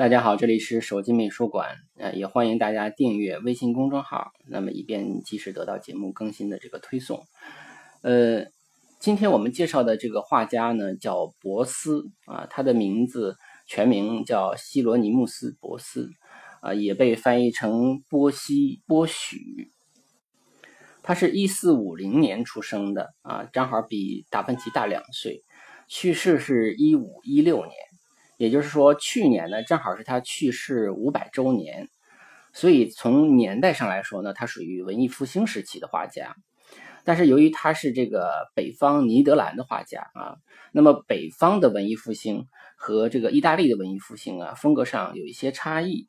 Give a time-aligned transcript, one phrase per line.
[0.00, 7.26] 大家好，这里是手机美术馆，呃，也欢迎大家订阅微信公众号，那么以便及时得到节目更新的这个推送。
[8.00, 8.46] 呃，
[8.98, 13.36] 今天我们介绍的这个画家呢，叫博斯啊，他的名字
[13.66, 16.08] 全名叫希罗尼穆斯·博斯
[16.62, 19.70] 啊，也被翻译成波西波许。
[21.02, 25.42] 他是一四五零年出生的啊，正好比达芬奇大两岁，
[25.88, 27.74] 去世是一五一六年。
[28.40, 31.90] 也就是说，去年呢正好是他去世五百周年，
[32.54, 36.34] 所以从年代上来说呢，他属于文艺复兴时期的画家。
[37.04, 40.36] 但是由于他是这个北方尼德兰的画家啊，
[40.72, 42.46] 那么北方的文艺复兴
[42.78, 46.08] 和这个意大利的文艺复兴啊，风格上有一些差异。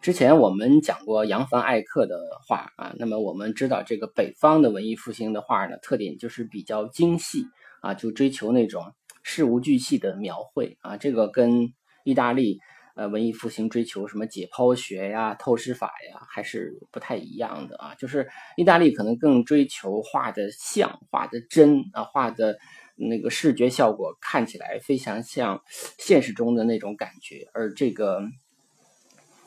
[0.00, 7.46] 之前我们讲过扬凡艾克的画啊，那么我们知道这个北方的文艺复兴的画呢，特点就是比较精细
[7.80, 8.94] 啊，就追求那种。
[9.22, 11.72] 事无巨细的描绘啊，这个跟
[12.04, 12.58] 意大利
[12.96, 17.94] 呃文艺复兴追求什么解剖学呀、透视法呀，还是不太一样的啊。
[17.94, 22.58] 就是意大利可能更追求画的像、画的真啊，画的
[22.96, 25.62] 那个视觉效果看起来非常像
[25.98, 28.22] 现实中的那种感觉，而这个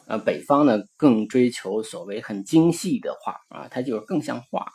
[0.08, 4.72] 呃北方呢更追求所谓很精细的画啊，它就是更像画。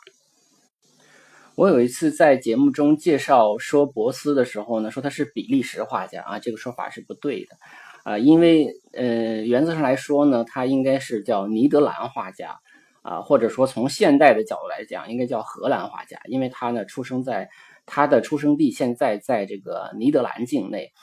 [1.59, 7.57] 我有一次在节目中介绍说博斯的时候呢，说他是比利时画家啊，这个说法是不对的，
[8.05, 12.57] 啊，因为呃原则上来说呢，他应该是叫尼德兰画家
[13.01, 17.49] 啊，或者说从现代的角度来讲，应该叫荷兰画家，因为他呢出生在
[17.85, 20.93] 他的出生地现在在这个尼德兰境内，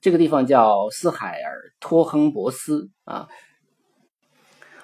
[0.00, 3.28] 这个地方叫斯海尔托亨博斯啊。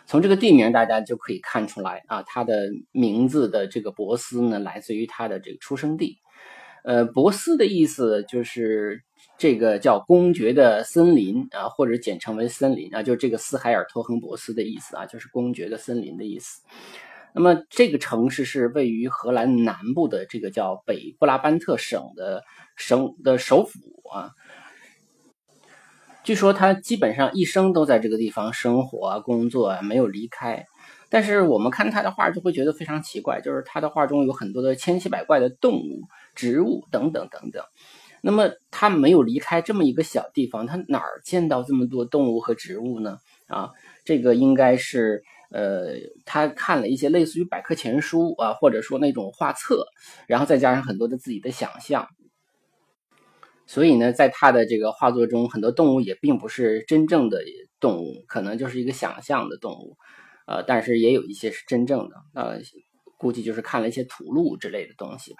[0.07, 6.19] 从这个地名，大家就可以看出来啊，他的名字的这个博斯呢，来自于他的这个出生地。
[6.85, 9.03] 呃，博斯的意思就是
[9.37, 16.63] 这个叫公爵的森林啊，或者简称为森林啊，就是这个斯海尔托亨博斯的意思啊，就是公爵的森林的意思。
[17.35, 22.45] 那么这个城市是位于荷兰南部的这个叫北布拉班特省的
[22.77, 23.81] 省的首府
[24.15, 24.31] 啊。
[26.27, 30.67] 据说他基本上一生都在这个地方生活啊、工作啊，没有离开。
[31.09, 36.01] 但是我们看他的画就会觉得非常奇怪，就是他的画中有很多的千奇百怪的动物、
[36.35, 37.63] 植物等等等等。
[38.23, 43.19] 那么他没有离开这么一个小地方，他哪儿见到这么多动物和植物呢？
[43.47, 43.71] 啊，
[44.05, 45.23] 这个应该是
[45.53, 45.93] 呃，
[46.25, 49.87] 他看了一些类似于百科全书啊，或者说那种画册，
[50.27, 52.09] 然后再加上很多的自己的想象。
[53.67, 57.43] 所以呢，在他的这个画作中，很多动物也并不是真正的
[57.81, 59.97] 动物，可能就是一个想象的动物，
[60.47, 62.61] 呃，但是也有一些是真正的，呃，
[63.19, 65.39] 估计就是看了一些图录之类的东西吧。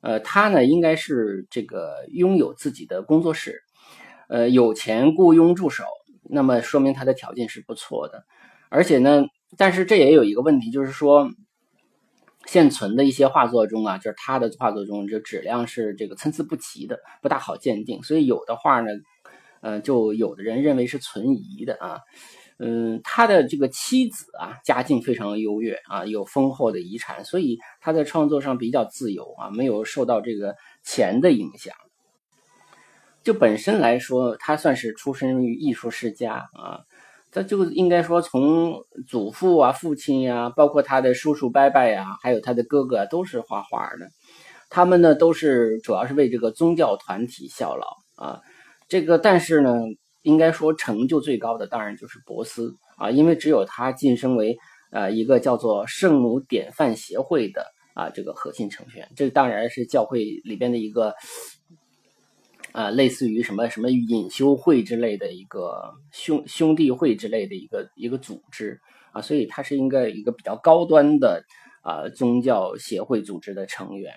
[0.00, 3.60] 呃，他呢，应该是这个拥有自己的工作室，
[4.28, 5.84] 呃，有钱雇佣助手，
[6.30, 8.24] 那么说明他的条件是不错的，
[8.70, 9.24] 而且呢，
[9.58, 11.28] 但是这也有一个问题，就是说。
[12.46, 18.02] 现存的一些画作中啊，就是他的画作中，就质量是这个参差不齐的，不大好鉴定。
[18.02, 18.88] 所以有的画呢，
[19.60, 22.00] 呃，就有的人认为是存疑的啊。
[22.58, 30.54] 嗯，他的这个妻子啊，家境非常优越啊，有丰厚的遗产，所以他在创作上比较自由啊，没有受到这个
[30.84, 31.74] 钱的影响。
[33.22, 36.80] 就本身来说，他算是出身于艺术世家啊。
[37.32, 44.06] 他就应该说，从祖父啊、父亲呀，包括他的叔叔伯伯呀，还有他的哥哥，都是画画的。
[44.68, 48.40] 他们呢，都是主要是为这个宗教团体效劳啊。
[48.86, 49.72] 这个，但是呢，
[50.20, 54.58] 应该说成就最高的，当然就是博斯啊，因为只有他晋升为
[54.90, 59.08] 呃一个叫做圣母典范协会的啊这个核心成员。
[59.16, 61.14] 这当然是教会里边的一个。
[62.72, 68.80] 啊，类似于什么什么隐修会之类的一个兄兄弟会之类的一个一个组织
[69.12, 71.44] 啊，所以他是应该一个比较高端的
[71.82, 74.14] 啊宗教协会组织的成员，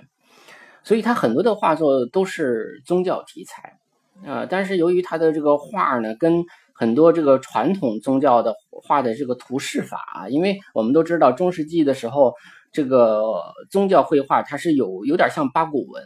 [0.86, 3.78] 所以他很多的画作都是宗教题材
[4.25, 12.34] 啊，但是由于他的这个画呢，跟很多这个传统宗教的画的这个图示法啊，因为我们都知道中世纪的时候，
[12.72, 16.04] 这个宗教绘画它是有有点像八股文。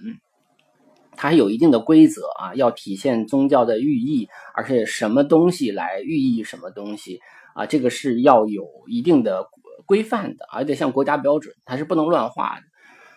[1.21, 4.25] 它有一定的规则啊，要体现宗教的寓意，
[4.55, 7.19] 而且什么东西来寓意什么东西
[7.53, 9.45] 啊，这个是要有一定的
[9.85, 12.61] 规范的，而且像国家标准，它是不能乱画的。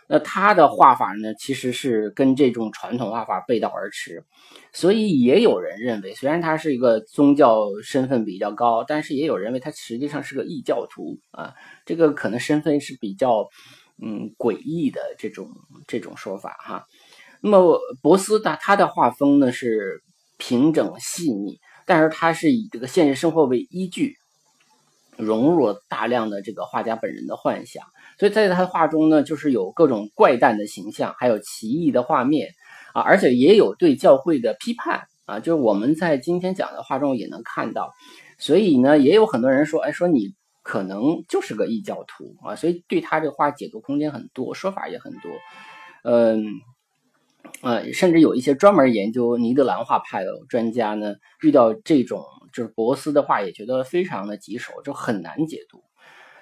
[0.08, 4.24] 那他的画法呢，其实是跟这种传统画法背道而驰，
[4.72, 11.54] 所以也有人认为，虽然他是一个宗教身份比较高，但是也有人认为他实际上是个异教徒啊。
[11.86, 13.48] 这个可能身份是比较
[14.02, 15.48] 嗯诡异的这种
[15.86, 16.84] 这种说法哈。
[17.42, 20.02] 那么博斯的他的画风呢是
[20.38, 24.16] 平整细腻，但是他是以这个现实生活为依据。
[25.18, 27.84] 融入了大量的这个画家本人的幻想，
[28.18, 32.48] 所以在他的画中呢，就是有各种怪诞的形象，还有奇异的画面
[32.94, 37.92] 啊，而且也有对教会的批判啊，就是我们在今天讲的画中也能看到。
[38.38, 45.30] 所以呢，也有很多人说，哎，说你可能就是个异教徒啊，所以对他这个画解读空间很多，说法也很多，
[46.04, 46.42] 嗯。
[47.60, 55.82] 呃，甚至有一些专门研究尼德兰画派的专家呢，遇到这种就是博斯的画，也觉得非常的棘手，就很难解读。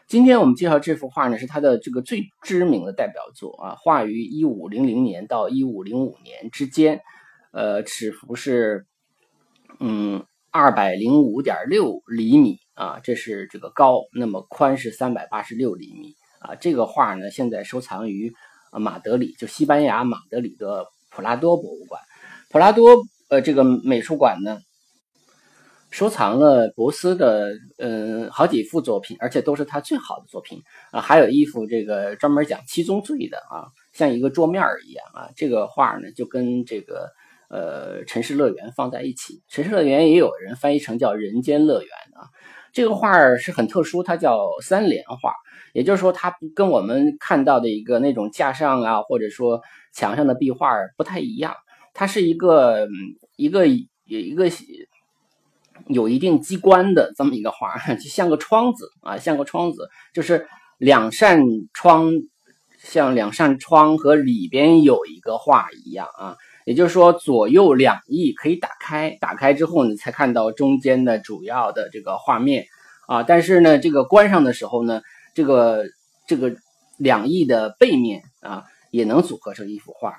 [0.07, 7.01] 今天我们介绍这幅画呢，是他的这个最知名的代表作啊，画于一五零零年到一五零五年之间，
[7.53, 8.87] 呃，尺幅是
[9.79, 16.55] 嗯二百零五点六厘米啊，这是这个高，那么宽是三百八十六厘米啊。
[16.55, 18.33] 这个画呢，现在收藏于。
[18.73, 20.87] 马德里就西班牙马德里的
[21.21, 22.01] 普拉多博物馆，
[22.49, 22.97] 普拉多
[23.29, 24.57] 呃这个美术馆呢，
[25.91, 30.63] 收藏了博斯的嗯好几幅作品，而且都是他最好的作品。
[30.91, 37.11] 啊，还有一幅这个专门讲七宗罪的啊，像一个桌面一样啊，这个画呢就跟这个
[37.51, 42.33] 呃城市乐园放在一起，城市乐园也有人翻译成叫人间乐园啊。
[42.73, 45.35] 这个画是很特殊，它叫三联画，
[45.73, 49.61] 也就是说，它跟我们看到的一个那种架上啊，或者说
[49.93, 51.55] 墙上的壁画不太一样。
[51.93, 52.87] 它是一个
[53.37, 54.49] 一个有一个
[55.89, 60.47] 有一定机关的这么一个画， 就像个窗子啊，像个窗子，就是
[60.79, 61.43] 两扇
[61.75, 62.13] 窗，
[62.79, 66.37] 像两扇窗和里边有一个画一样啊。
[66.71, 72.67] 也就是说，左右两翼可以打开，打开之后你才看到中间的主要的这个画面
[73.09, 73.25] 啊。
[73.25, 75.03] 但是呢，这个关上的时候呢，
[75.35, 75.87] 这个
[76.29, 76.55] 这个
[76.97, 78.63] 两翼的背面啊，
[78.93, 80.15] 也能组合成一幅画。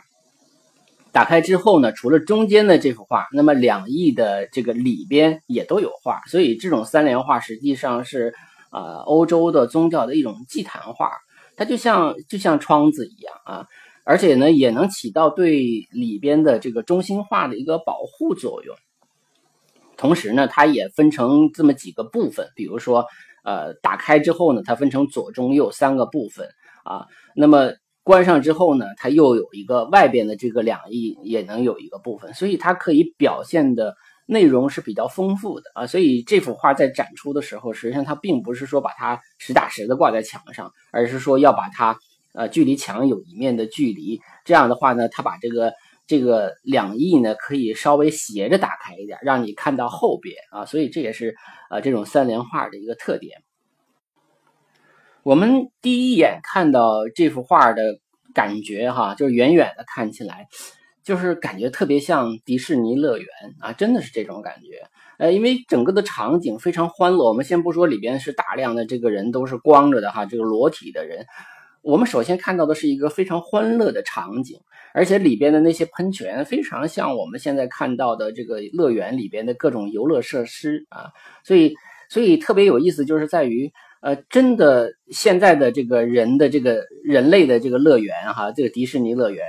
[1.13, 6.19] 打开之后呢，除了中间的这幅画，那么两翼的这个里边也都有画。
[6.27, 8.33] 所以这种三联画实际上是
[8.71, 11.12] 啊，欧洲的宗教的一种祭坛画，
[11.56, 13.68] 它就像就像窗子一样啊。
[14.03, 18.75] 而且呢，也能起到对里边的这个中心化的一个保护作用。
[19.95, 23.06] 同时呢，它也分成这么几个部分，比如说，
[23.44, 26.50] 呃，打开之后呢，它分成左、中、右三个部分
[26.83, 27.06] 啊。
[27.36, 33.95] 那么关上之后呢，它又有一个外边的这个两翼也能有一个部分，所以它可以表现的
[34.25, 35.86] 内容是比较丰富的啊。
[35.86, 41.95] 所以这幅画在展出的时候，实际上它并不是说把它实打实的挂在墙上，而是说要把它。
[42.33, 45.73] 呃，距离墙有一面的距离，这样的话呢，它把这个
[46.07, 51.35] 这个两翼呢，可以稍微斜着打开一点，让你看到后边啊，所以这也是
[51.69, 53.43] 呃这种三联画的一个特点。
[55.23, 57.81] 我们第一眼看到这幅画的
[58.33, 60.47] 感觉哈，就是远远的看起来，
[61.03, 63.27] 就是感觉特别像迪士尼乐园
[63.59, 64.87] 啊，真的是这种感觉。
[65.19, 71.27] 呃，因为整个的场景非常欢乐，我们先不说里边是大量的这个人都是光着的哈，这个裸体的人。
[71.81, 74.59] 我们首先看到的是一个非常欢乐的场景，
[74.93, 81.11] 而且里边的那些喷泉非常像我们现在看到的这个乐园里边的各种游乐设施啊，
[81.43, 81.73] 所以
[82.09, 83.71] 所以特别有意思，就是在于
[84.01, 89.43] 呃，真的现在的这个人的这个人类的这个乐园哈，这个迪士尼乐园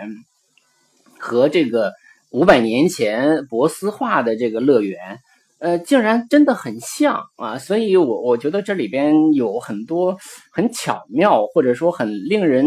[1.18, 1.92] 和这个
[2.30, 5.18] 五百年前博斯画的这个乐园。
[5.62, 7.57] 呃，竟然真的很像啊！
[7.57, 10.16] 所以，我我觉得这里边有很多
[10.52, 12.66] 很巧妙，或者说很令人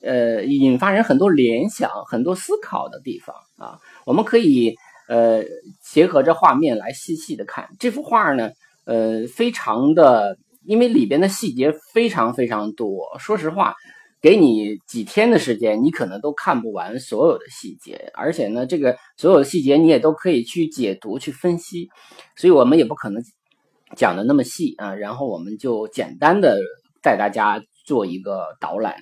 [0.00, 3.80] 呃引发人很多联想、很多思考的地方啊。
[4.06, 4.72] 我们可以
[5.08, 5.42] 呃
[5.82, 8.50] 结合着画面来细细的看这幅画呢。
[8.84, 13.18] 呃，非常的，因为里边的细节非常非常多。
[13.18, 13.74] 说实话。
[14.24, 21.90] 给你几天的时间，你可能都看不完所有的细节，而且呢，这个所有的细节你也都可以去解读、去分析，
[22.34, 23.22] 所以我们也不可能
[23.94, 24.94] 讲的那么细啊。
[24.94, 26.58] 然后我们就简单的
[27.02, 28.96] 带大家做一个导览。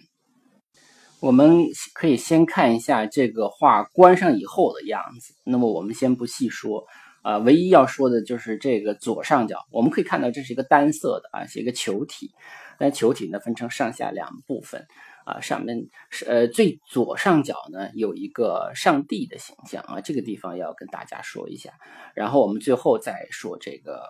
[1.20, 5.34] 我们可以先看一下这个画关上以后的样子。
[5.44, 6.84] 那么我们先不细说
[7.22, 12.32] 啊，唯一要说的就是这个左上角，我们可以看到这是一个单色的啊，是一个球体，
[12.76, 14.84] 但球体呢分成上下两部分。
[15.24, 21.72] 啊，上面是呃最左上角呢有一个上帝的形象啊，这个地方要跟大家说一下，
[22.14, 24.02] 然后我们最后再说这个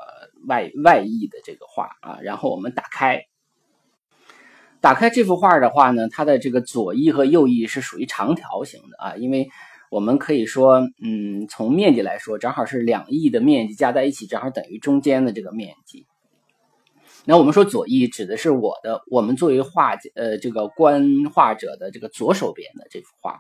[0.49, 3.23] 外外翼的这个画啊，然后我们打开
[4.81, 9.49] 打开这幅画的话呢，它的这个左翼和右翼是属于长条形的啊，因为
[9.91, 16.07] 我们可以说，嗯，从面积来说，正好是两翼的面积加在一起，正好等于中间的这个面积。
[17.25, 23.39] 那我们说左翼指的是我的，我们作为画呃这个观画者的这个左手边的这幅画。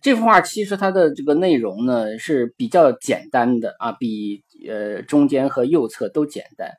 [0.00, 6.72] 这幅画其实它的这个内容呢是比较简单的啊，比呃中间和右侧都简单。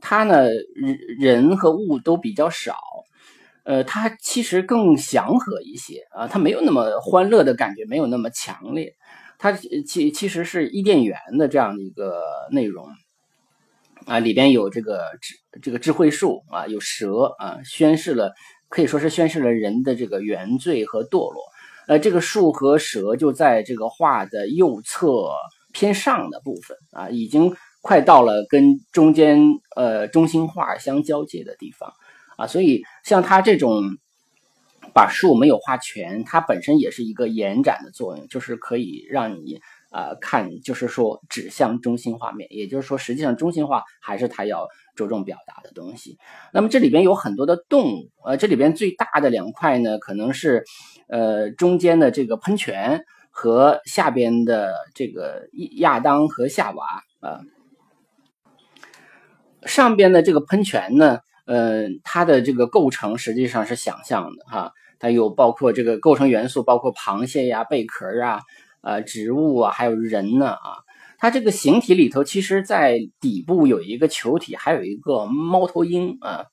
[0.00, 2.76] 它呢人人和物都比较少，
[3.64, 8.94] 呃，它其实更祥和一些啊，它没有那么欢乐的感觉，没有那么强烈。
[9.38, 12.86] 它其其实是伊甸园的这样的一个内容
[14.08, 18.32] 啊，里边有这个智这个智慧树啊，有蛇啊，宣示了
[18.68, 21.42] 可以说是宣示了人的这个原罪和堕落。
[21.86, 25.30] 呃，这个树和蛇就在这个画的右侧
[25.72, 29.40] 偏上的部分啊，已经快到了跟中间
[29.76, 31.92] 呃中心画相交界的地方
[32.36, 33.82] 啊，所以像他这种
[34.94, 46.18] 把树没有画全，它本身也是一个延展的作用，就是可以让你啊看，就是说指向中心画面，也就是说实际上中心化还是它要着重表达的东西。
[46.52, 50.64] 那么这里边有很多的动物，呃，这里边最大的两块呢，可能是。
[51.10, 56.84] 呃，中间的这个喷泉和下边的这个亚当和夏娃
[57.20, 57.40] 啊，
[59.62, 68.42] 上边的这个喷泉呢，呃，它的这个构成实际上是想象的哈，它有包括这个构成元素，包括螃蟹呀、贝壳啊、
[68.88, 70.68] 呃植物啊，还有人呢啊，
[71.18, 76.46] 它这个形体里头，其实在底部有一个球体，还有一个猫头鹰啊，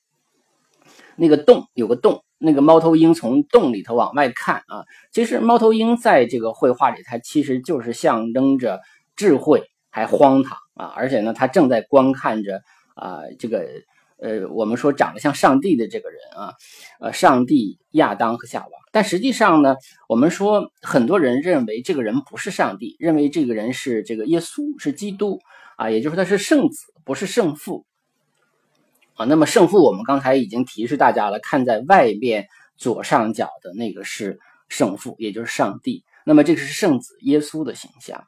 [1.15, 2.21] 那个洞有个洞。
[2.37, 8.81] 那个猫头鹰从洞里头往外看啊，其实猫头鹰在这个绘画里，它其实就是象征着
[9.15, 12.61] 智慧还荒唐啊，而且呢，它正在观看着
[12.93, 13.65] 啊这个
[14.19, 16.53] 呃我们说长得像上帝的这个人啊，
[16.99, 19.75] 呃上帝亚当和夏娃，但实际上呢，
[20.07, 25.41] 我们说很多人认为这个人不是上帝，认为这个人是这个耶稣是基督
[25.75, 27.85] 啊，也就是他是圣子，不是圣父。
[29.15, 32.47] 啊，那么圣父我们刚才已经提示大家了，看在外边
[32.77, 36.05] 左上角的那个是圣父，也就是上帝。
[36.25, 38.23] 那么这个是圣子耶稣的形象。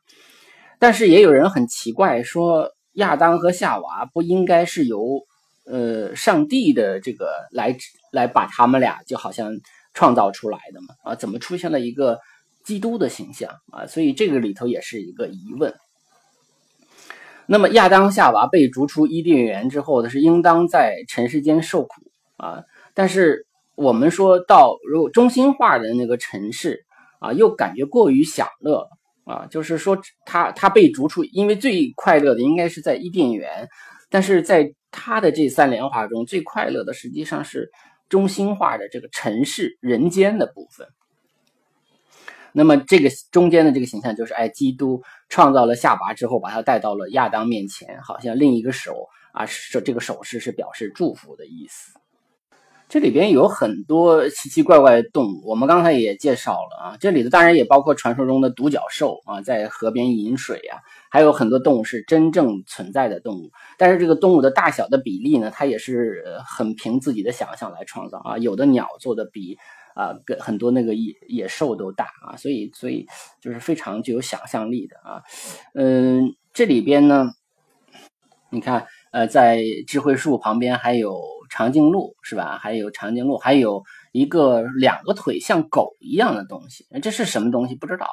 [0.79, 5.21] 但是也有人很奇怪，说亚当和夏娃不应该是由
[5.65, 7.77] 呃上帝的这个来
[8.11, 9.53] 来把他们俩就好像
[9.97, 10.93] 创造出来的嘛？
[11.03, 12.19] 啊，怎么出现了一个
[12.63, 13.87] 基督的形象啊？
[13.87, 15.73] 所以这个里头也是一个疑问。
[17.47, 21.95] 那么亚当夏娃被逐出伊甸园之后，他是应当在尘世间受苦
[22.35, 22.63] 啊。
[22.93, 26.85] 但是我们说到，如果中心化的那个尘世
[27.19, 28.87] 啊，又感觉过于享乐
[29.25, 29.47] 啊。
[29.49, 33.67] 就是说，他他被逐出，因为最快乐的应该是在伊甸园，
[34.11, 37.71] 但是在他的这三联画中，最快乐的实际上是
[38.09, 40.87] 中心化的这个城市人间的部分。
[42.53, 51.99] 那么这个中间的这个形象就是，哎，基督创造了夏娃之后，把他带到了亚当面前，好像另一个手啊，手这个手势是表示祝福的意思。
[52.89, 69.57] 这里边有很多奇奇怪怪的动物，我们刚才也介绍了啊，这里头当然也包括传说中的独角兽啊，在河边饮水呀，还有很多动物是真正存在的动物，但是这个动物的大小的比例呢，它也是很凭自己的想象来创造啊，有的鸟做的比。
[69.97, 73.07] 啊，跟很多那个野野兽都大啊，所以所以
[73.41, 75.23] 就是非常具有想象力的啊，
[75.73, 77.31] 嗯，这里边呢，
[78.51, 82.57] 你看，呃，在智慧树旁边还有长颈鹿是吧？
[82.61, 87.75] 还有长颈鹿，还有一个两个腿像狗一样的东西，这是什么东西？
[87.75, 88.07] 不知道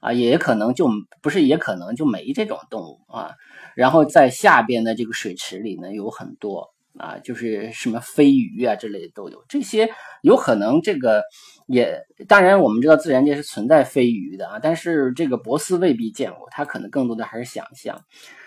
[0.00, 0.88] 啊，也可能就
[1.22, 3.32] 不是，也可能就没这种动物啊。
[3.74, 6.72] 然后在下边的这个水池里呢，有很多。
[6.96, 9.90] 啊，就是什么飞鱼啊之类的都有，这些
[10.22, 11.24] 有可能这个
[11.66, 18.00] 也当然我们知道自然界是存在飞鱼的啊，但是这个博斯未必见过，他可能更多的还是想象。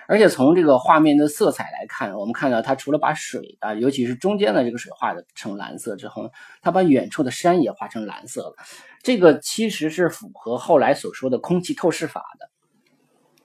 [0.08, 8.56] 而且从这个画面的色彩来看，我们看到他除了把水啊，尤其是中间的这个水画的成蓝色之后，他把远处的山也画成蓝色了，
[9.04, 12.50] 这个其实是符合后来所说的空气透视法的。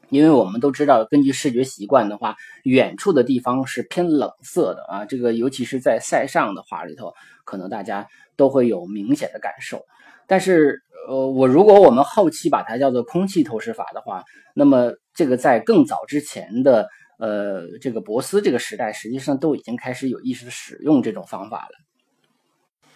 [0.09, 5.05] 因为我们都知道，根据视觉习惯的话，远处的地方是偏冷色的啊。
[5.07, 7.15] 这个尤其是在塞上的画里头，
[7.45, 9.87] 可能大家都会有明显的感受。
[10.33, 14.25] 但是，呃，我如果我们后期把它叫做空气透视法的话，
[14.55, 22.91] 那么这个在更早之前的呃这个博斯这个时代，实际上都已经开始有意识的使用这种方法了。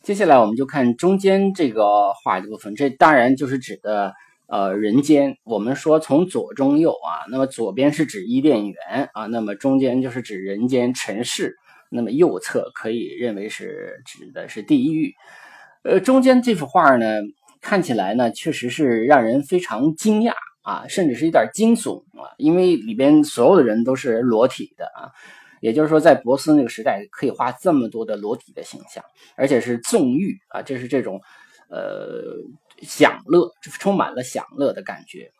[0.00, 4.14] 接下来我们就看中间这个画的部分，这当然就是指的。
[4.52, 11.56] 呃，人间，我们说从左中右啊，那么左边是指伊甸园啊，那么中间就是指人间尘世
[11.88, 15.14] 那么右侧可以认为是指的是地狱。
[15.82, 17.06] 呃，中间这幅画呢，
[17.60, 20.32] 看起来呢，确实是让人非常惊讶
[20.62, 25.08] 啊，甚至是有点惊悚啊，因为里边所有的人都是裸体的啊。
[25.60, 29.04] 也就是说，在博斯那个时代，可以画这么多的裸体的形象，
[29.36, 31.20] 而且是纵欲啊，这是这种，
[31.68, 32.34] 呃，
[32.82, 35.30] 享乐，充满了享乐的感觉。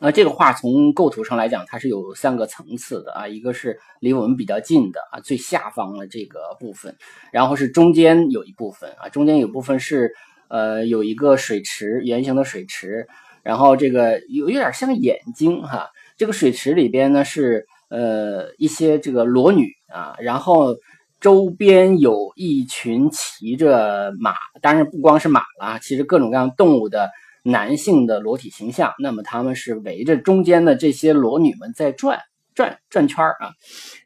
[0.00, 6.96] 那这个画从构图上来讲，它是有三个层次的啊，一个是离我们比较近的啊，最下方的这个部分，
[7.30, 10.14] 然后是中间有一部分啊，中间有部分是
[10.48, 13.06] 呃有一个水池，圆形的水池，
[13.42, 17.66] 然后这个有有点像眼睛哈，这个水池里边呢是。
[17.90, 20.76] 呃，一些这个裸女啊，然后
[21.18, 27.10] 周边有一群骑着马，当然不光是马了，其实各种各样动物的
[27.42, 28.92] 男性的裸体形象。
[28.98, 32.20] 那么他们是围着中间的这些裸女们在转
[32.54, 33.52] 转转圈儿啊，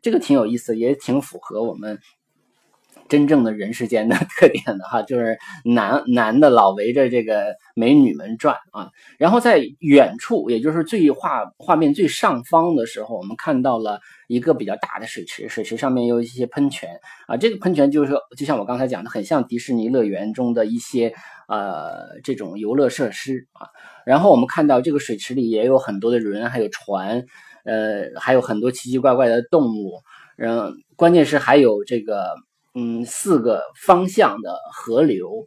[0.03, 1.99] 这个挺有意思，也挺符合我们。
[3.07, 8.89] 真正的人世间的 特点的哈，就是男男的老围着这个美女们转啊，
[9.19, 16.99] 然后在远处，也就是最画画面最上方的时候，我们看到了一个比较大的水池，水池上面有一些喷泉
[17.29, 21.15] 啊，这个喷泉就是就像我刚才讲的，很像迪士尼乐园中的一些
[21.49, 23.69] 呃这种游乐设施啊，
[24.05, 27.25] 然后我们看到这个水池里也有很多的人，还有船，
[27.65, 30.01] 呃，还有很多奇奇怪怪的动物，
[30.39, 32.27] 嗯，关键是还有这个。
[32.77, 35.47] 嗯，四个方向的河流，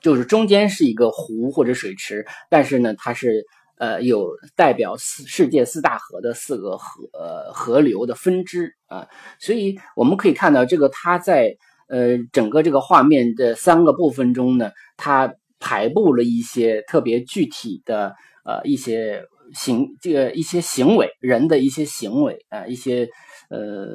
[0.00, 3.46] 就是中间是一个湖或者水池，但是呢，它是
[3.78, 9.06] 呃有代表四世界四大河的四个河呃河流的分支啊，
[9.38, 11.56] 所以我们可以看到这个它在
[11.88, 18.14] 呃整个这个画面的三个部分中呢，它排布了一些特别具体的
[18.44, 23.08] 呃一些行这个一些行为人的一些行为啊一些。
[23.48, 23.86] 呃，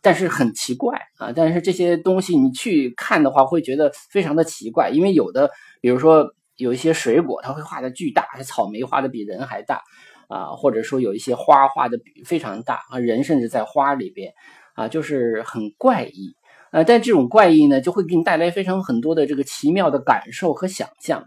[0.00, 1.32] 但是很奇怪啊！
[1.34, 9.82] 但是这些东西你去看的话，会觉得非常的奇怪，因为有的，比如说有一些水果，它会画的巨大，草莓画的比人还大
[10.28, 14.32] 啊，或者说有一些花画的非常大啊，人甚至在花里边
[14.76, 16.36] 啊，就是很怪异
[16.70, 16.84] 呃。
[16.84, 21.24] 但这种怪异呢，就会给你带来非常很多的这个奇妙的感受和想象。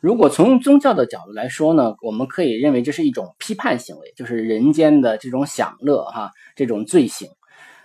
[0.00, 7.28] 如果从宗教的角度来说呢，我们可以认为这是一种批判行为，就是人间的这种享乐哈，这种罪行。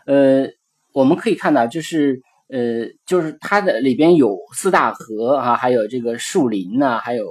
[0.06, 0.46] 呃，
[0.94, 7.26] 我们可以看到，就是呃，就是它的里边有四大河啊，还有这个树林呐，还有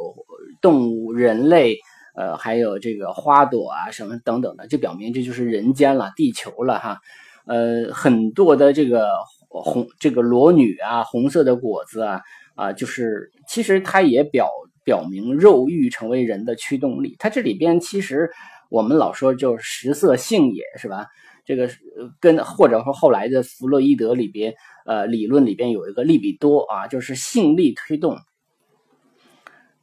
[0.61, 1.77] 动物、人类，
[2.17, 6.99] 呃，还有这个花朵啊什么等等的，就表明这就是人间了，地球了哈。
[7.47, 9.09] 呃，很多的这个
[9.49, 12.21] 红这个裸女啊，红色的果子啊
[12.55, 14.49] 啊，就是其实它也表。
[14.85, 18.29] 表明肉欲成为人的驱动力，它这里边其实
[18.69, 21.07] 我们老说就是食色性也是吧？
[21.45, 21.71] 这个
[22.19, 28.19] 跟或者说后来的弗洛伊德里边呃理论里边有一个利比多啊，就是性力推动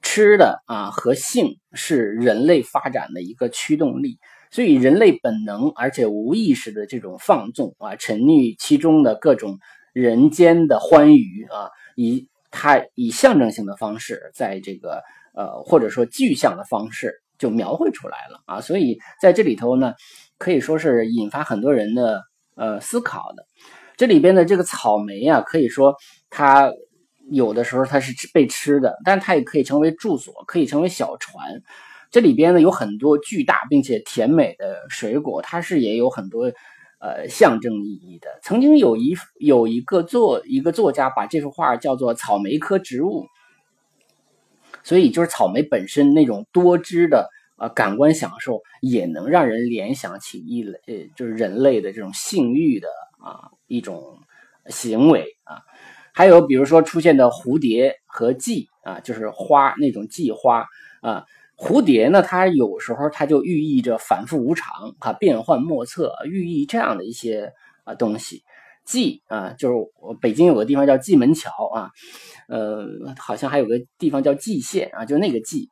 [0.02, 4.20] 吃的啊和性是人类发展的一个驱动力，
[4.52, 9.58] 所以人类本能而且无意识的这种放纵啊，沉溺其中的各种
[9.94, 12.28] 人间的欢愉啊，以。
[12.52, 15.04] 它以象征性的方式，在这个
[15.36, 19.94] 呃或者说具象的方式就描绘出来了啊，所以在这里头呢，
[20.40, 22.24] 可以说是引发很多人的
[22.56, 23.46] 呃思考的。
[23.98, 25.94] 这里边的这个草莓啊，可以说
[26.32, 26.72] 它
[27.30, 31.62] 有的时候它是被吃的，但它也可以成为住所，可以成为小船。
[32.12, 36.52] 这里边呢有很多巨大并且甜美的水果，它是也有很多。
[37.02, 38.28] 呃，象征意义的。
[38.44, 43.26] 曾经有一有一个作一个作家把这幅画叫做草莓科植物，
[44.84, 52.90] 所以就是草莓本身那种多汁的呃感官享受，也能让人联想起一类呃就是人类的这种性欲的
[53.24, 54.18] 啊一种
[54.66, 55.62] 行为啊。
[56.14, 60.66] 还有比如说出现的蝴蝶和蓟啊，就是花那种蓟花
[61.02, 61.24] 啊。
[61.60, 67.52] 蝴蝶呢，它有时候它就寓意着反复无常啊，变幻莫测，寓意这样的一些
[67.84, 68.44] 啊东西。
[68.86, 69.76] 蓟啊，就是
[70.20, 71.92] 北京有个地方叫蓟门桥啊，
[72.48, 72.88] 呃，
[73.20, 75.70] 好像还有个地方叫蓟县啊，就那个蓟。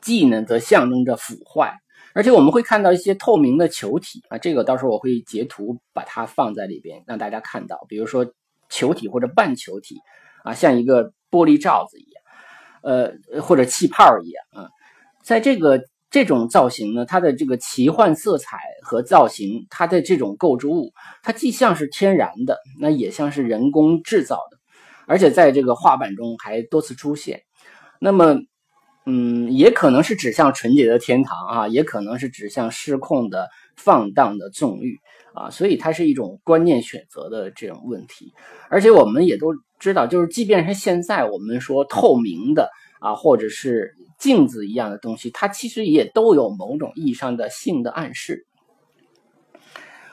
[0.00, 1.74] 蓟呢，则象征着腐坏，
[2.14, 8.24] 而且我们会看到一些透明的球体啊，这个到时候我会截图把它放在里边让大家看到，比如说
[8.70, 9.96] 球体或者半球体
[10.42, 12.23] 啊，像一个玻璃罩子一样。
[12.84, 14.68] 呃，或者气泡一样啊，
[15.22, 20.92] 在这个这种造型呢，它的这个奇幻色彩和造型，它的这种构筑物，
[21.22, 24.58] 它既像是天然的，那也像是人工制造的，
[25.06, 27.42] 而且在这个画板中还多次出现。
[27.98, 28.36] 那么，
[29.06, 35.00] 嗯，也可能是指向纯洁的天堂啊，也可能是指向失控的放荡的纵欲
[35.34, 38.32] 啊，所以它是一种观念选择的这种问题。
[38.70, 42.70] 而且我们也都知道，就是即便是现在我们说透明的
[43.00, 48.46] 啊，或者是镜子一样的东西，它其实也都有某种意义上的性的暗示。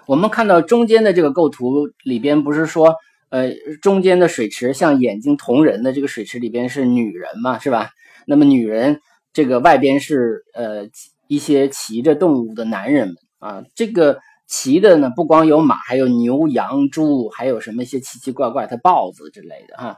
[0.07, 2.95] 我们看到中间的这个构图里边，不是说，
[3.29, 7.91] 呃，中间的水池像眼睛瞳仁的这个水池里边是女人嘛，是吧？
[8.25, 8.99] 那么女人
[9.31, 10.89] 这个外边是呃
[11.27, 14.19] 一些骑着动物的男人们啊，这个
[14.51, 19.97] 骑的呢不光有马，还有牛羊猪，还有什么一些奇奇怪怪的豹子之类的哈。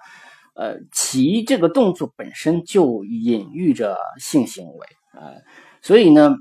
[0.53, 4.87] 呃，骑这个动作本身就隐喻着性行为
[5.19, 5.33] 啊，
[5.81, 6.35] 所以呢，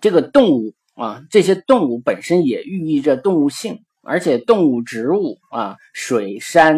[0.00, 0.74] 这个动物。
[0.98, 6.76] 啊，这些动物本身也寓意着动物性，而且动物、植物啊、水山，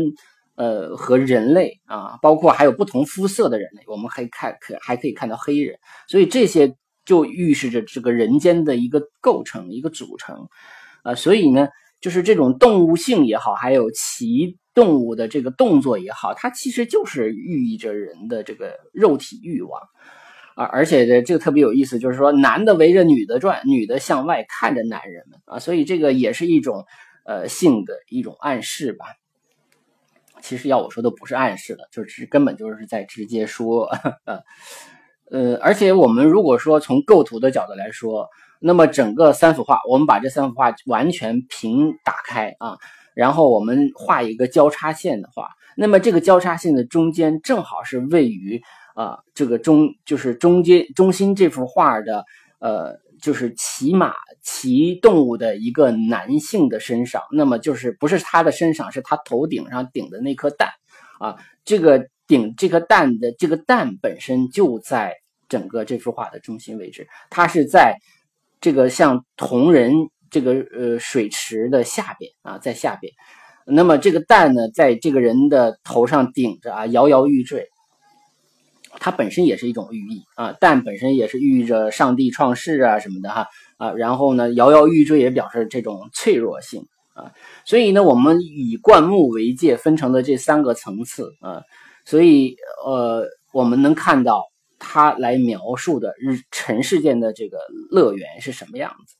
[0.57, 10.49] 呃和人类啊，包括还有不同肤色的人类，我们可以看可还可以看到黑人，所以这些就预示着这个人间的一个构成、一个组成
[11.03, 11.15] 啊。
[11.15, 11.69] 所以呢，
[12.01, 19.81] 就是这种动物性也好，还有其动物的这个动作也好，它其实就是寓意着人的这个肉体欲望。
[20.57, 26.85] 啊，而且这这个特别有意思，就是说男的围着女的转，女的向外看着男人们啊，所以这个也是一种
[27.25, 29.07] 呃性的一种暗示吧。
[30.43, 33.89] 其实要我说都不是暗示了，就是根本就是在直接说，
[35.31, 38.29] 呃，而且我们如果说从构图的角度来说，
[38.61, 42.77] 那么整个三幅画，我们把这三幅画完全平打开啊，
[43.15, 48.61] 然后我们画一个交叉线的话，那么这个交叉线的中间正好是位于。
[48.97, 52.25] 啊，这个中就是中间中心这幅画的，
[52.59, 54.13] 呃，就是骑马
[54.43, 60.69] 骑动物的一个男性的身上，那么就是不是他的身上，是他头顶上顶的那颗蛋，
[61.19, 65.17] 啊，这个顶这颗蛋的这个蛋本身就在
[65.49, 67.97] 整个这幅画的中心位置，它是在
[68.61, 69.93] 这个像铜人
[70.31, 73.13] 这个呃水池的下边啊，在下边，
[73.67, 77.67] 那么这个蛋呢，在这个人的头上顶着啊，摇摇欲坠。
[79.01, 87.33] 它本身也是一种寓意啊，蛋本身也是寓意着上帝创世啊什么的哈啊，然后呢摇摇欲坠也表示这种脆弱性啊，
[87.65, 91.63] 所以呢我们以灌木为界分成的这三个层次啊，
[92.05, 94.45] 所以呃我们能看到
[94.79, 97.59] 他来描述的日尘世间的这个
[97.91, 99.17] 乐园是什么样子。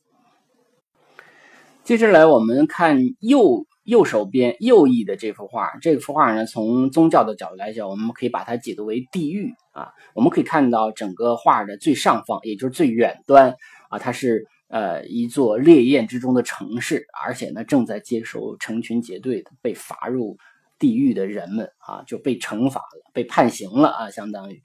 [1.83, 3.65] 接着来我们看右。
[3.83, 9.89] 右手边右翼的这幅画，这幅画呢，从宗教的角度来讲，我们可以把它解读为地狱啊。
[10.13, 13.55] 我们可以看到整个画的最上方，也就是最远端
[13.89, 20.37] 啊，它是呃一座烈焰之中的城市，而且呢正在接受成群结队的被罚入
[20.81, 24.61] 地狱的人们啊，就被惩罚了，被判刑了啊，相当于。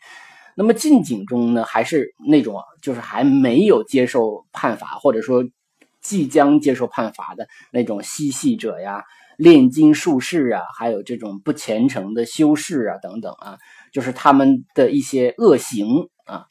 [0.56, 5.44] 那么近景中呢，还是那种就是还没有接受判罚，或者说。
[6.02, 9.02] 即将接受判罚的那种嬉戏者呀、
[9.38, 13.58] 炼金术士啊，还有这种不虔诚的修士啊等等啊，
[13.92, 15.88] 就是他们的一些恶行
[16.24, 16.44] 啊。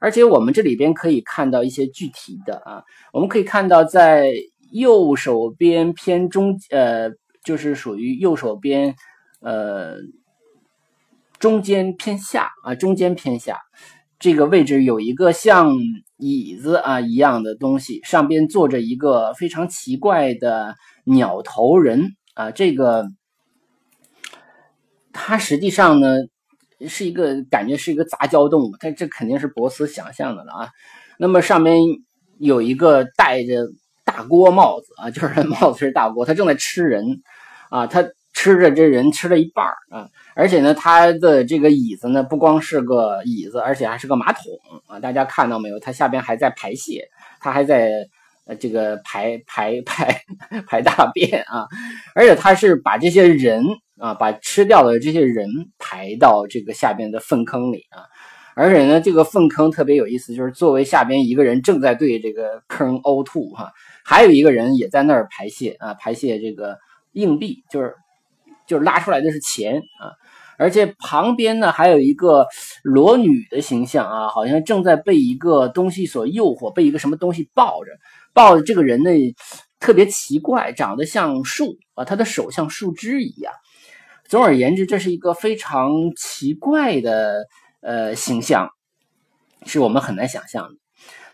[0.00, 4.32] 而且我们这里边可以看到一些具体的啊，我们可以看到在
[4.72, 7.08] 右手边偏中，呃，
[7.46, 8.96] 就是属于右手边，
[9.40, 9.98] 呃，
[11.38, 13.60] 中间偏下啊，中间偏下。
[14.18, 15.70] 这个位置有一个像
[16.16, 22.50] 椅子啊一样的东西，上边坐着一个非常奇怪的鸟头人啊。
[22.50, 23.06] 这个
[25.12, 26.16] 它实际上呢
[26.88, 30.68] 是一个感觉是一个杂交动物，它这肯定是博斯想象的了啊。
[31.18, 31.78] 那么上面
[32.38, 33.68] 有一个戴着
[34.04, 37.04] 大锅帽子啊，就是 帽子是大锅，它正在吃人
[37.70, 38.04] 啊，它。
[38.38, 44.42] 吃着这人吃了一半儿啊，而且呢，他的这个椅子呢，不光是个椅子，而且还是个马桶
[44.86, 45.00] 啊！
[45.00, 45.80] 大家看到没有？
[45.80, 47.08] 它下边还在排泄，
[47.40, 47.90] 它还在
[48.44, 50.20] 呃这个排排排
[50.68, 51.66] 排大便啊！
[52.14, 53.64] 而且他是把这些人
[53.98, 55.48] 啊，把吃掉的这些人
[55.78, 58.04] 排到这个下边的粪坑里啊！
[58.54, 63.72] 而且呢，这个粪坑特别有意思，就是作为下边一个人正在对这个坑呕吐哈，
[64.04, 66.76] 还有一个人也在那儿排泄啊，排泄这个
[67.16, 67.92] 硬币，就是。
[68.68, 70.10] 就是拉出来的是钱啊，
[70.58, 72.44] 而且旁边呢还有一个
[72.82, 77.92] 裸女的形象啊，好像正在被一个东西所诱惑，被一个什么东西抱着，
[78.34, 79.10] 抱着这个人呢
[79.78, 83.52] 特别奇怪，长得像树啊，他的手像树枝一样。
[84.24, 87.46] 总而言之，这是一个非常奇怪的
[87.82, 88.70] 呃形象，
[89.64, 90.85] 是我们很难想象的。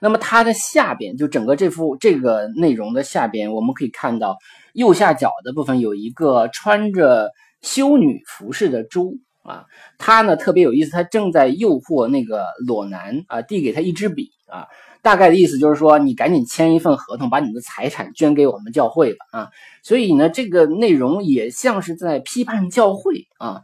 [0.02, 4.36] 那么它的下边，就整个这幅这个内容的下边，我们可以看到
[4.72, 9.64] 右下角的部分有一个穿着修女服饰的猪啊，
[9.98, 14.66] 它呢特别有意思，它正在诱惑那个裸男啊，递给他一支笔啊，
[15.02, 19.50] 大概的意思就是说，你赶紧签一份合同，把你的财产捐给我们教会吧啊。
[19.82, 23.60] 所以呢，这个内容也像是在批判教会啊。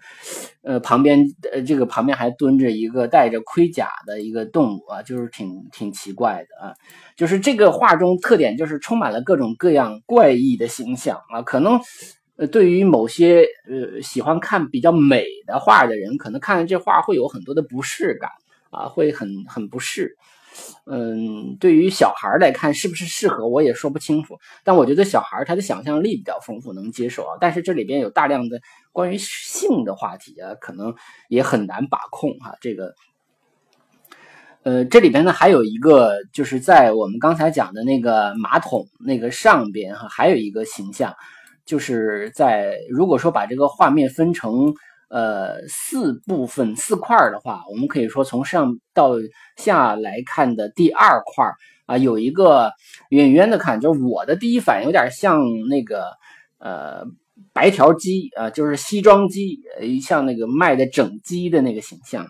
[0.62, 6.74] 呃，旁边呃，这个旁边还蹲着一个戴着盔甲的一个动物啊，就是挺挺奇怪的啊。
[7.16, 11.80] 就是这个画中特点就是充满了各种各样怪异的形象啊，可能。
[12.40, 18.30] 呃，对于某些呃喜欢看比较美的画的人，可能看这画会有很多的不适感
[18.70, 20.16] 啊，会很很不适。
[20.86, 24.38] 嗯，对于小孩来看，是不是适合我也说不清楚。
[24.64, 27.36] 但我觉得小孩他的想象力比较丰富，能接受啊。
[27.40, 28.60] 但是这里边有大量的
[28.92, 30.94] 关于性的话题啊，可能
[31.28, 32.54] 也很难把控哈。
[32.60, 32.94] 这个，
[34.62, 41.14] 呃，这里边呢还有一个，就是在我们刚才讲的那个马桶那个上边哈，还有一个形象。
[41.66, 44.72] 就是在如果说把这个画面分成
[45.08, 49.14] 呃四部分四块的话，我们可以说从上到
[49.56, 51.44] 下来看的第二块
[51.86, 52.72] 啊，有一个
[53.10, 56.04] 远远的看，就是我的第一反应有点像那个
[56.58, 57.04] 呃
[57.52, 59.60] 白条鸡啊，就是西装鸡，
[60.02, 62.26] 像那个卖的整鸡的那个形象，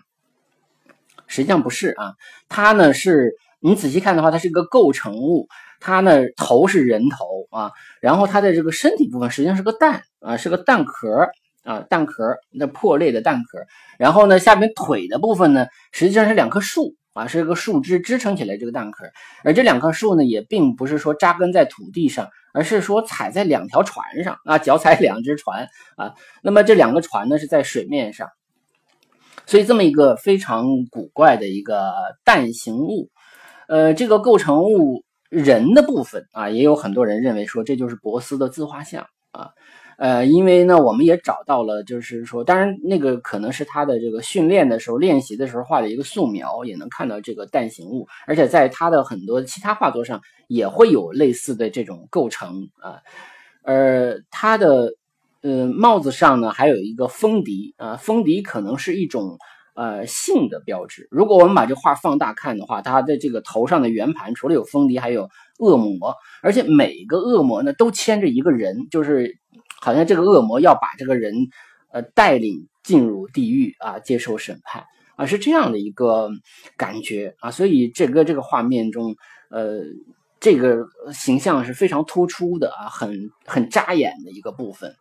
[1.27, 2.13] 实际上不是啊，
[2.47, 5.47] 它呢是你仔细看的话，它是一个构成物。
[5.81, 11.29] 它呢头是人头啊，然后它的这个身体部分实际上是个蛋啊，是个蛋壳
[11.63, 13.59] 啊，蛋壳那破裂的蛋壳。
[13.97, 19.05] 然后呢，下面腿的部分呢，实际上是两棵树啊，是一个树枝支撑起来这个蛋壳。
[19.43, 26.13] 而这两棵树呢，也并不是说扎根在土地上，而是说踩在两条船上啊，脚踩两只船啊。
[26.41, 28.29] 那么这两个船呢是在水面上，
[29.45, 31.93] 所以这么一个非常古怪的一个
[32.23, 33.09] 蛋形物，
[33.67, 35.03] 呃，这个构成物。
[35.29, 39.51] 人的部分啊，也有很多人认为说这就是博斯的自画像啊，
[39.99, 52.99] 呃，因为呢，我们也找到了，就是说，当然那个可能是他的这个训练的时候练习的时候画的一个素描，也能看到这个蛋形物，而且在他的很多其他画作上也会有类似的这种构成啊，
[53.61, 54.93] 而他的
[55.41, 59.37] 呃帽子上呢还有一个风笛啊，风笛可能是一种。
[59.75, 61.07] 呃，性的标志。
[61.09, 69.37] 如果我们把这画放大看的话，它的这个头上的圆盘除了有风笛，还有恶魔，而且每个恶魔呢都牵着一个人，就是
[69.81, 71.33] 好像这个恶魔要把这个人
[71.91, 74.83] 呃带领进入地狱啊，接受审判
[75.15, 76.29] 啊，是这样的一个
[76.77, 77.51] 感觉啊。
[77.51, 79.15] 所以这个这个画面中，
[79.49, 79.81] 呃，
[80.39, 84.93] 这个形象是非常突出的啊，很很扎眼的一个部分。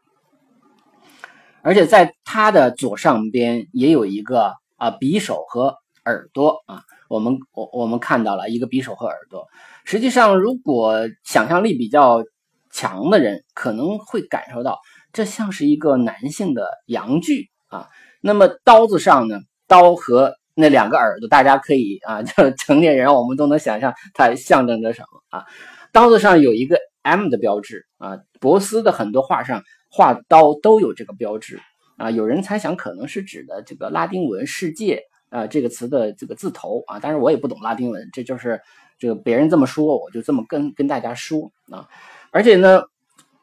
[1.62, 4.54] 而且在他的左上边也有一个。
[4.80, 9.48] 啊，匕首和耳朵啊，我们我我们看到了一个匕首和耳朵。
[9.84, 12.22] 实际上，如果想象力比较
[12.70, 14.78] 强的人，可能会感受到
[15.12, 17.88] 这像是一个男性的阳具啊。
[18.20, 25.44] 那么刀子上呢，刀和那两个耳朵，大家可以啊， 就成年人我们都能想象它象征着什么啊。
[25.92, 31.61] 刀子上有一个 M 的标志啊，博斯的很多画上画刀都有这个标志。
[31.96, 38.61] 啊，有人猜想可能是指的这个拉丁文“世界”啊这个词的这个字头啊，但是我也不懂拉丁文，这就是
[39.00, 41.88] 这个别人这么说，我就这么跟跟大家说啊。
[42.30, 42.82] 而且呢，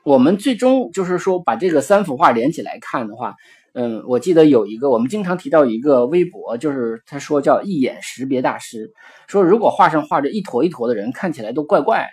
[0.04, 3.36] 我们最终就是说把这个三幅画连起来看的话，
[3.74, 8.92] 嗯，我记得有一个我们经常提到一个微博，就是他说叫“一眼识别大师”，
[9.28, 12.08] 说如果画上画着一坨一坨的人看起来都怪怪，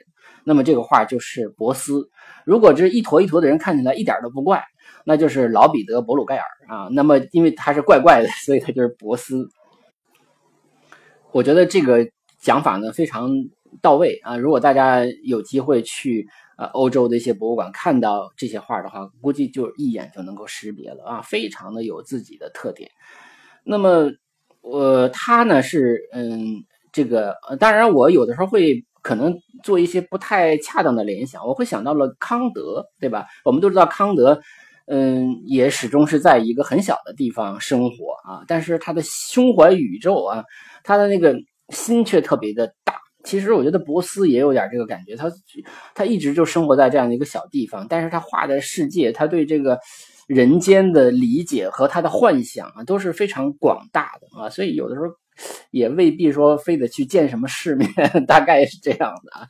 [0.44, 2.08] 那么这个画就是博斯；
[2.44, 4.62] 如果这一坨一坨的人看起来一点都不怪。
[5.04, 9.48] 那就是老彼得·博鲁盖尔啊，那么因为他是怪怪的，所以他就是博斯。
[11.32, 12.06] 我觉得这个
[12.40, 13.30] 讲法呢非常
[13.80, 14.36] 到位啊！
[14.36, 16.28] 如果大家有机会去
[16.58, 22.90] 呃欧洲的一些博物馆看到这些画的话，估计就一眼就能够识别了啊，非常的有自己的特点。
[23.64, 24.10] 那么，
[24.60, 33.26] 呃，他呢是嗯，这个当然我有的时候会可能做一些不太恰当的联想，我会想到了康德，对吧？
[33.44, 34.40] 我们都知道康德。
[34.86, 40.44] 嗯，也始终是在一个很小的地方生活啊，但是他的胸怀宇宙啊，
[40.82, 41.34] 他的那个
[41.68, 42.74] 心却特别的。
[43.24, 45.30] 其实我觉得博斯也有点这个感觉，他
[45.94, 49.78] 他一直就生活在这样的一个小地方，但是他画的世界，他对这个
[50.26, 55.06] 人间的理解和他的幻想啊，都是非常广大的啊，所以有的时候
[55.70, 57.90] 也未必说非得去见什么世面，
[58.26, 59.48] 大概是这样的啊。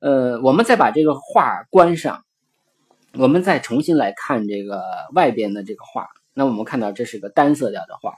[0.00, 2.24] 呃，我们再把这个画关上。
[3.14, 4.82] 我们再重新来看这个
[5.14, 8.14] 外边的这个画，那我们看到这是个单色调的画，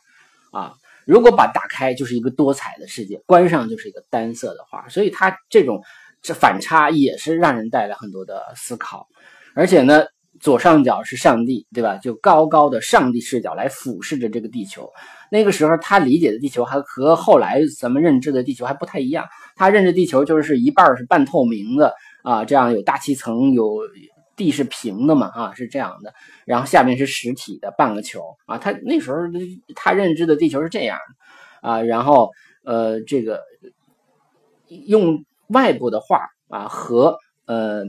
[0.51, 0.75] 啊，
[1.07, 5.83] 如果把打开就是一个多彩的世界，关上就是一个单色的画，所以它这种
[6.23, 9.09] 这反差也是让人带来很多的思考，
[9.55, 10.05] 而且呢，
[10.39, 11.97] 左上角是上帝，对吧？
[11.97, 14.91] 就高高的上帝视角来俯视着这个地球，
[15.31, 19.27] 那个时候他理解的地球还和后来咱们认知的地球还不太一样。
[19.57, 23.81] 他认知地球就是一半是半透明的啊，这样有大气层，有
[24.41, 26.15] 地是平的嘛啊，是这样的。
[26.47, 29.19] 然后下面是实体的半个球啊，他那时候
[29.77, 30.99] 他认知的地球是这样
[31.61, 32.31] 啊，然后
[32.65, 33.43] 呃这个
[34.87, 37.85] 用外部的画啊和呃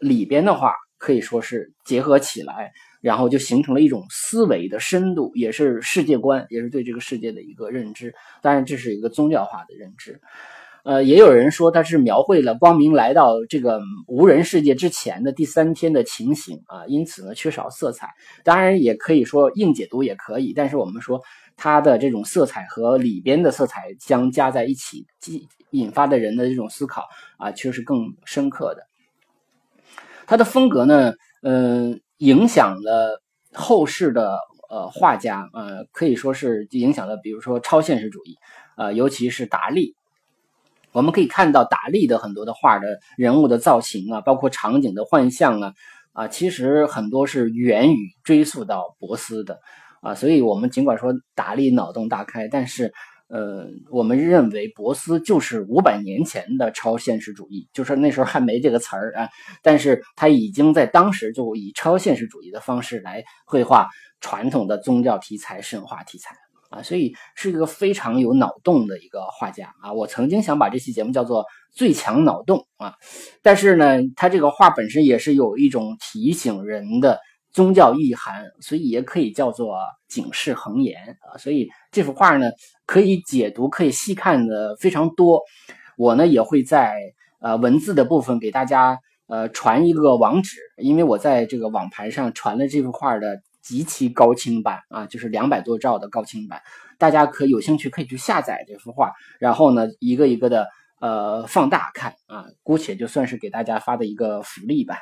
[0.00, 2.72] 里边的画可以说是结合起来。
[3.04, 8.14] 然后就形成了一种思维的深度，也是世界观，也是对这个世界的一个认知。
[8.40, 10.22] 当然，这是一个宗教化的认知。
[10.84, 18.10] 呃，也有人说它是描绘了光明来到这个无人世界之前的第三天的情形啊，因此呢缺少色彩。
[18.44, 21.20] 当然，也可以说硬解读也可以，但是我们说
[21.56, 25.06] 它的这种色彩和里边的色彩相加在一起，
[25.70, 27.02] 引发的人的这种思考
[27.38, 28.82] 啊，却是更深刻的。
[30.26, 32.00] 他的风格呢，嗯。
[32.18, 33.20] 影响了
[33.52, 34.38] 后世的
[34.70, 38.36] 呃画家，呃可以说是影响了，比如说超现实主义，
[38.76, 39.96] 呃尤其是达利。
[40.94, 42.86] 我们可以看到达利的很多的画的
[43.18, 45.74] 人物的造型啊，包括场景的幻象啊，
[46.12, 49.58] 啊其实很多是源于追溯到博斯的
[50.00, 52.94] 啊，所以我们尽管说达利脑洞大开，但是。
[53.26, 59.28] 呃，我们认为博斯就是五百年前的超现实主义，就是那时候还没这个词儿啊，
[59.62, 63.88] 但是他已经在当时就以超现实主义的方式来绘画
[64.20, 66.36] 传统的宗教题材、神话题材
[66.76, 69.92] 啊，所以是一个非常有脑洞的一个画家啊。
[69.92, 72.94] 我曾经想把这期节目叫做“最强脑洞”啊，
[73.42, 77.20] 但是呢，他这个画本身也是有一种提醒人的。
[77.54, 81.38] 宗教意涵，所以也可以叫做警示恒言啊。
[81.38, 82.50] 所以这幅画呢，
[82.84, 85.40] 可以解读，可以细看的非常多。
[85.96, 86.96] 我呢也会在
[87.38, 96.62] 呃文字的部分给大家呃传一个网址，因为我在这个网盘上传了这幅画的极其高清版啊，就是两百多兆的高清版。
[96.98, 100.68] 大家可有兴趣可以去下载这幅画，然后呢一个一个的
[101.00, 104.98] 呃放大看啊，姑且就算是给大家发的一个福利吧。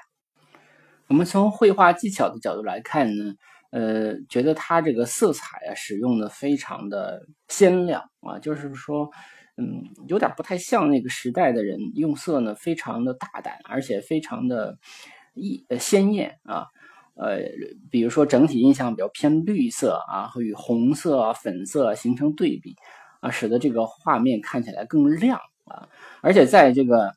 [1.08, 3.34] 我们从绘画技巧的角度来看呢，
[3.70, 9.10] 呃，觉得他这个色彩啊使用的非常的鲜亮啊，就是说，
[9.58, 14.78] 嗯，有点不太像那个时代的人用色呢，非常的大胆，而且非常的
[15.34, 16.68] 异呃鲜艳啊，
[17.22, 17.38] 呃，
[17.90, 22.74] 比如说整体印象比较偏绿色啊，会与红色、粉色形成对比
[23.20, 25.88] 啊，使得这个画面看起来更亮啊，
[26.20, 27.14] 而且在这个。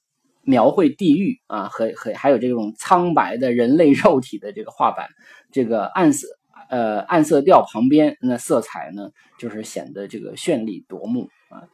[0.47, 5.09] 描绘地狱啊，和和还有这种苍白的人类肉体的这个画板，
[5.51, 6.27] 这个暗色
[6.69, 11.65] 呃暗色调旁边，那色彩呢就是显得这个绚丽夺目啊。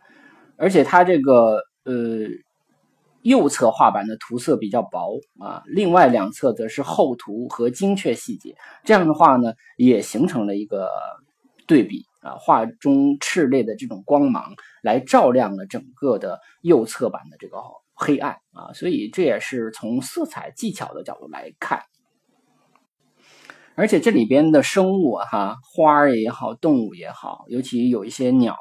[0.56, 2.30] 而且它这个呃
[3.24, 10.90] 右侧画板的涂色比较薄啊，另外两侧则是厚涂和精确细节，这样的话呢也形成了一个
[11.68, 17.58] 对比啊，画中炽烈的这种光芒来照亮了整个的右侧版的这个。
[17.94, 21.84] 黑暗啊，所以这也是从色彩技巧的角度来看，
[23.76, 28.56] 而且这里边的生物哈，花儿也好，动物也好，尤其有一些鸟，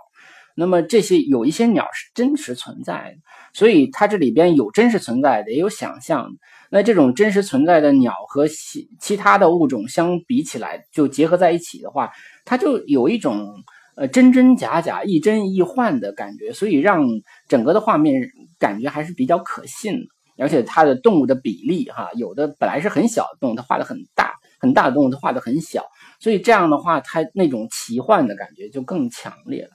[0.61, 3.17] 那么这些有一些鸟是真实存在的，
[3.53, 6.31] 所以它这里边有真实存在的，也有想象。
[6.71, 12.13] 那这种真实存在的鸟和其其他的物种相比起来，就结合在一起的话，
[12.45, 13.49] 它就有一种。
[13.97, 17.05] 呃，真真假假，亦真亦幻的感觉，所以让
[17.49, 18.23] 整个的画面
[18.59, 20.43] 感觉还是比较可信的。
[20.43, 25.85] 而且它的动物的比例，哈，有的本来是很小的动物，它画的很大；很大的动物，它画的很小。
[26.19, 29.71] 所以这样的话，它那种奇幻的感觉就更强烈了。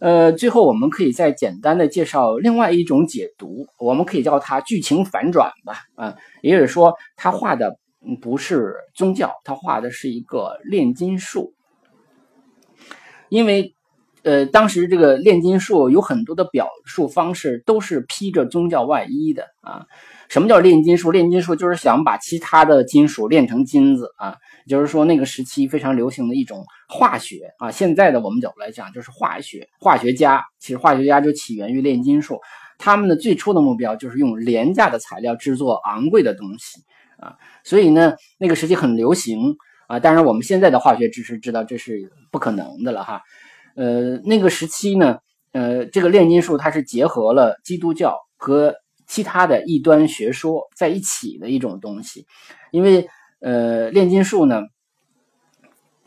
[0.00, 5.78] 呃，最后我们可以再简单的介绍另外一种解读，我们可以叫它剧情反转吧。
[5.94, 7.78] 啊，也就是说，他画的
[8.20, 11.54] 不是宗教，他画的是一个炼金术。
[13.30, 13.74] 因为，
[14.22, 19.86] 呃，当时这个炼金术有很多的表述方式都是披着宗教外衣的啊。
[20.28, 21.10] 什么叫炼金术？
[21.10, 24.36] 炼金术就是想把其他的金属炼成金子啊。
[24.68, 27.70] 就是说，那个时期非常流行的一种化学啊。
[27.70, 30.44] 现在的我们角度来讲，就是化学化学家。
[30.58, 32.38] 其实化学家就起源于炼金术，
[32.78, 36.80] 他们的最初的目标就是用廉价的材料制作昂贵的东西
[37.18, 37.36] 啊。
[37.64, 39.56] 所以呢，那个时期很流行。
[39.86, 43.20] 啊，当然，我们现在的化学知识知道这是不可能的了哈。
[43.76, 45.18] 呃，那个时期呢，
[45.52, 48.74] 呃，这个炼金术它是结合了基督教和
[49.06, 52.24] 其他的异端学说在一起的一种东西。
[52.72, 53.06] 因为
[53.40, 54.62] 呃，炼金术呢，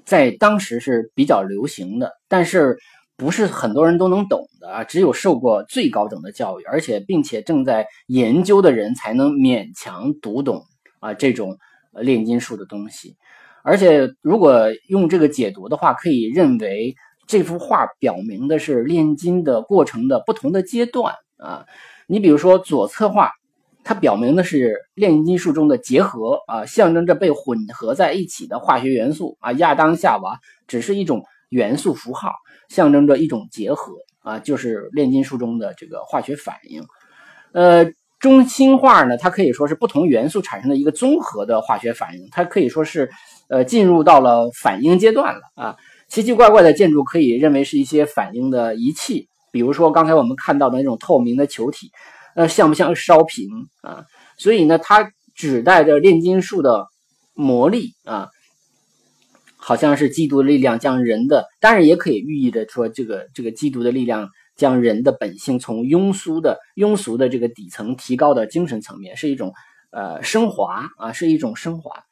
[0.07, 2.77] 在当时是比较流行的，但是
[3.17, 4.83] 不是很多人都能懂的啊。
[4.85, 10.63] 只有受过最高等的教育，而且并且正在研究的人才能勉强读懂
[11.01, 11.57] 啊这种
[11.91, 13.17] 炼金术的东西。
[13.63, 16.95] 而且，如果用这个解读的话，可以认为
[17.27, 21.65] 这幅画表明的是炼金的过程的不同的阶段啊。
[22.07, 23.33] 你比如说左侧画，
[23.87, 29.53] 它表明的是炼金术中的结合啊，象征着被混合在一起的化学元素啊。
[29.53, 32.33] 亚当夏娃只是一种元素符号，
[32.67, 36.83] 象征着一种结合啊，就是炼金术中的这个化学反应。
[37.53, 43.09] 呃，中心画呢，它可以说是不同元素产生的一个综合的化学反应，它可以说是
[43.47, 45.77] 呃进入到了反应阶段了啊。
[46.09, 49.29] 奇奇怪怪的建筑可以认为是一些反应的仪器。
[49.49, 51.89] 比如说刚才我们看到的那种透明的球体，
[52.37, 53.49] 呃，像不像烧瓶
[53.81, 54.05] 啊？
[54.37, 56.85] 所以呢，它指代着炼金术的
[57.33, 58.29] 魔力啊，
[59.55, 69.51] 好像是基督的力量将人的，当然也可以寓意着说这个这个基督的力量将人的本性从庸俗的庸俗的这个底层提高到精神层面，是一种
[69.89, 72.03] 呃升华啊，是一种升华。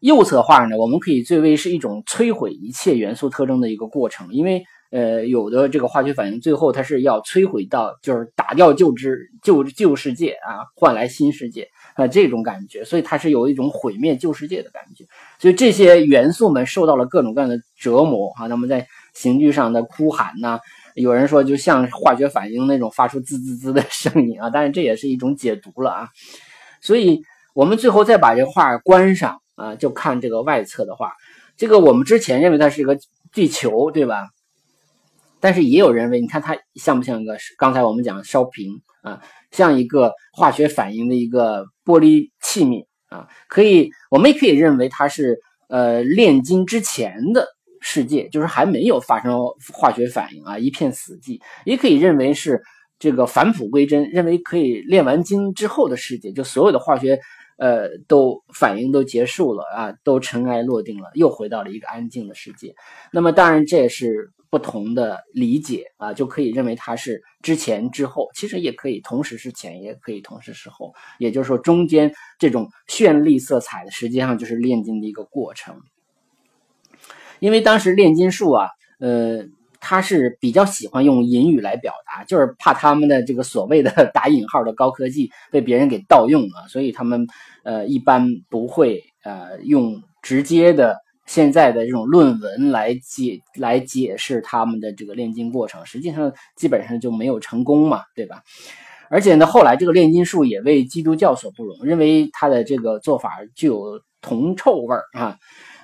[0.00, 4.64] 右侧画呢，我们可以最为是一种摧毁一切元素特征的一个过程，因为。
[4.94, 15.04] 呃，有的这个化学反应最后它是要摧毁到，就是打掉旧之旧旧世界啊，换来新世界啊这种感觉，所以它是有一种毁灭旧世界的感觉。
[15.40, 20.60] 所以这些元素们受到了各种各样的折磨啊，他们在刑具上的哭喊呐，
[20.94, 26.08] 有人说就像化学反应那种发出滋滋滋的声音啊，但是这也是一种解读了啊。
[26.80, 27.20] 所以
[27.52, 31.10] 我们最后再把这画关上啊，就看这个外侧的画，
[31.56, 32.96] 这个我们之前认为它是一个
[33.32, 34.28] 地球，对吧？
[35.44, 39.20] 但是也有人认为，你看它像不像一个刚才我们讲烧瓶啊，
[39.50, 45.38] 像一个化学反应的一个玻璃器皿啊，可以，我们也可以认为它是
[45.68, 47.46] 呃炼金之前的
[47.82, 49.38] 世界，就是还没有发生
[49.70, 51.38] 化学反应啊，一片死寂。
[51.66, 52.62] 也可以认为是
[52.98, 57.20] 这个返璞归真，认为可以炼完金之后的世界，就所有的化学
[57.58, 62.74] 呃都反应都结束了啊，都尘埃落定了，又回到了一个安静的世界。
[63.12, 64.30] 那么当然这也是。
[64.54, 70.94] 不同的理解啊，就可以认为它是之前之后，其实也可以同时是前，也可以同时是后。
[71.18, 75.74] 也就是说，中间这种绚丽色彩的，实际上就是炼金的一个过程。
[77.40, 78.68] 因为当时炼金术啊，
[79.00, 79.44] 呃，
[79.80, 87.26] 他是比较喜欢用隐语来表达，就是怕他们的这个所谓的打引号的高科技被别人给盗用了，所以他们
[87.64, 91.02] 呃一般不会呃用直接的。
[91.26, 98.42] 现在的这种论文来解来解释他们的这个炼金过程，实际上基本上就没有成功嘛，对吧？
[99.10, 105.36] 而且呢，后来这个炼金术也为基督教所不容，认为他的这个做法具有铜臭味儿啊，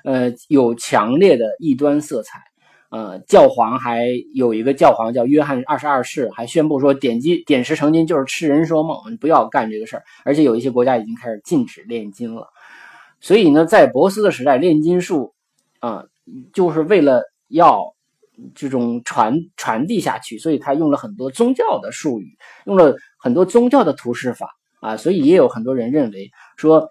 [0.04, 2.40] 呃，有强烈的异端色彩。
[2.90, 10.02] 呃，教皇还有一个教皇叫约翰二十二世，还宣布说点击点石成金就是痴人说梦，不要干这个事儿。
[10.24, 12.48] 而且有一些国家已经开始禁止炼金了。
[13.20, 15.34] 所以呢，在博斯的时代，炼金术
[15.78, 16.04] 啊，
[16.52, 17.94] 就是为了要
[18.54, 26.90] 这种传传递下去，所以他用了很多宗教的术语，用了很多宗教的图示法啊，所以也有很多人认为说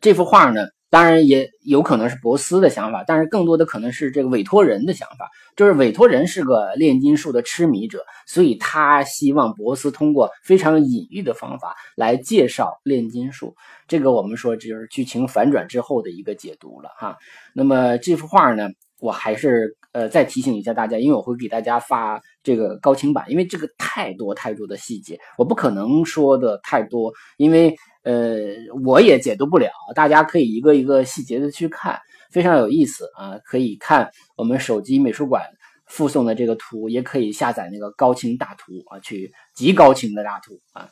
[0.00, 0.66] 这幅画呢。
[0.96, 5.28] 当然也有可能是博斯的想法，但是更多的可能是这个委托人的想法。
[5.54, 13.54] 就是委托人是个炼金术的痴迷者，所以他希望博斯通过非常隐喻的方法来介绍炼金术。
[13.86, 17.18] 这个我们说就是剧情反转之后的一个解读了哈。
[17.52, 27.76] 那么这幅画呢，我还是呃再提醒一下大家，因为我会给大家发这个高清版，因为这个太多太多的细节，我不可能说的太多，因为。
[28.06, 28.38] 呃，
[28.84, 31.98] 我也解读不了，大家可以一个一个细节的去看，
[32.30, 33.36] 非常有意思啊！
[33.44, 35.42] 可以看我们手机美术馆
[35.86, 40.88] 附送的这个图，也可以下载那个高清大图啊，去极高清的大图啊。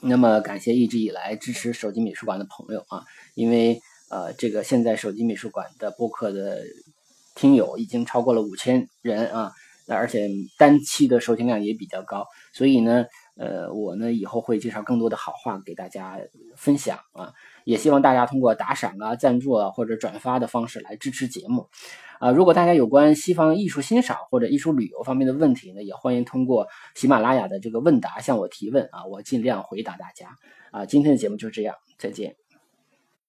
[0.00, 3.02] 那么感谢一直以来支持手机美术馆的朋友啊，
[3.34, 6.60] 因为呃，这个现在手机美术馆的播客的
[7.34, 9.50] 听友已经超过了五千人啊，
[9.86, 10.28] 那而且
[10.58, 13.04] 单期的收听量也比较高，所以呢。
[13.34, 16.20] 呃，我呢以后会介绍更多的好话给大家
[16.54, 17.32] 分享啊，
[17.64, 21.66] 也希望大家通过打赏啊、赞助啊或者转发的方式来支持节目
[22.20, 22.30] 啊。
[22.30, 30.36] 如果大家有关西方艺术欣赏或者艺术旅游方面的问题呢，也欢迎通过喜马拉雅的这个问答向我提问啊，我尽量回答大家
[30.70, 30.84] 啊。
[30.84, 32.41] 今天的节目就这样，再见。